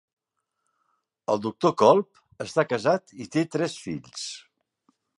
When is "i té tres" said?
3.27-3.81